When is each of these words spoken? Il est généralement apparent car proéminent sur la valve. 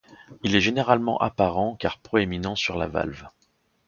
Il 0.41 0.55
est 0.55 0.61
généralement 0.61 1.19
apparent 1.19 1.75
car 1.75 1.99
proéminent 1.99 2.55
sur 2.55 2.75
la 2.75 2.87
valve. 2.87 3.21